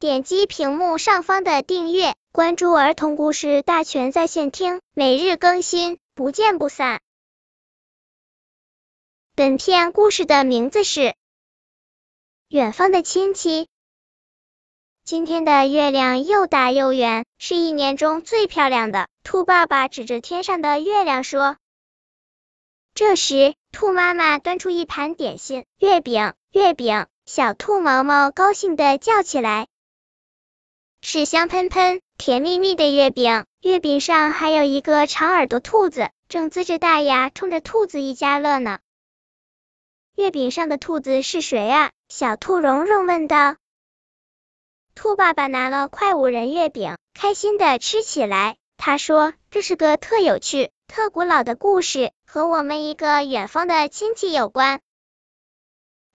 [0.00, 7.00] 点击屏幕上方的订阅，关注儿童故事大全在线听，每日更新，不见不散。
[9.34, 11.00] 本片故事的名字是
[12.46, 13.64] 《远方的亲戚》。
[15.04, 19.08] 今天的月亮又大又圆，是一年中最漂亮的。
[19.24, 21.56] 兔爸爸指着天上的月亮说。
[22.94, 27.08] 这时，兔妈妈端出一盘点心，月饼，月饼。
[27.26, 29.66] 小兔毛毛高兴的叫起来
[31.00, 38.80] ：“是香喷喷、甜蜜蜜的月饼，月饼上还有一个长耳朵兔子，正呲着大牙冲着兔子一家乐呢。”
[40.16, 41.90] 月饼上的兔子是谁啊？
[42.08, 43.56] 小兔蓉蓉问道。
[44.94, 48.56] 兔爸爸拿了块五仁月饼，开心的吃起来。
[48.76, 54.80] 他说：“这是个特有趣、特古老的故事，和我们一个远方的亲戚有关。”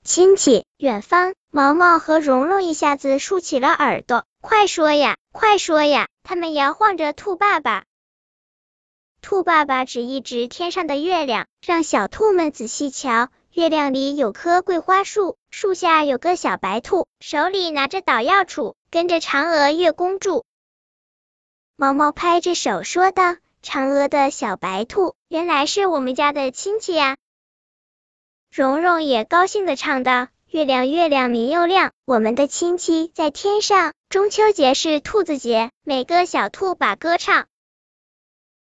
[0.06, 6.10] 亲戚，远方，毛毛和蓉蓉一下子竖起了耳朵，快说呀，快说呀！
[6.24, 7.86] 他们摇晃着兔爸爸。
[9.22, 13.30] 兔爸爸指一指天上的月亮，让小兔们仔细瞧。
[13.54, 20.44] 月亮里有棵桂花树，树下有个小白兔，手里拿着捣药杵，跟着嫦娥、月公主。
[21.78, 27.16] 毛毛拍着手说道：“嫦娥的小白兔，原来是我们家的亲戚呀！”
[28.56, 33.94] 蓉蓉也高兴的唱道：“月亮月亮明又亮，我们的亲戚在天上。
[34.10, 37.48] 中秋节是兔子节，每个小兔把歌唱。”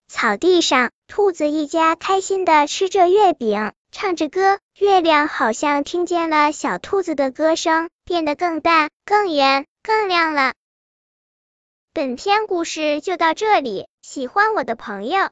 [0.08, 4.60] 草地上，兔子一家开心的吃着月饼，唱着歌。
[4.80, 10.54] 月亮好像听见了小兔子的歌声，变得更大、更圆、更亮了。
[11.92, 15.32] 本篇故事就到这里，喜欢我的朋友